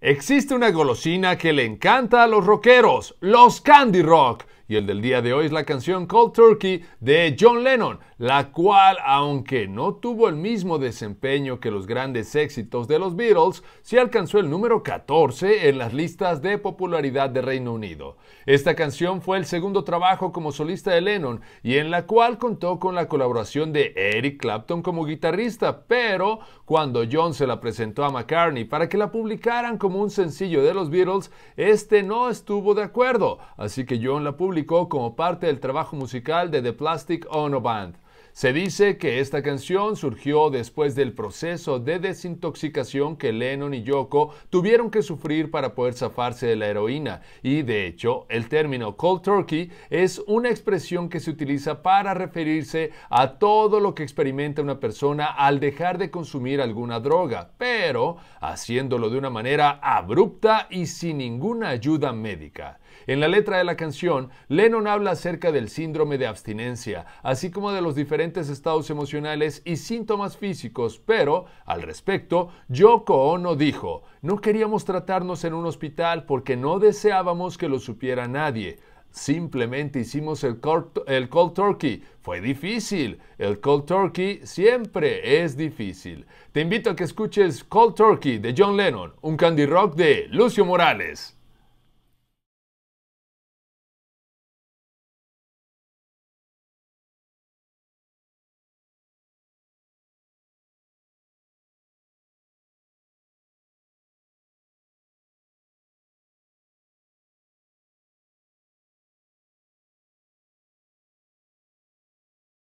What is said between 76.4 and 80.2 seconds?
no deseábamos que lo supiera nadie. Simplemente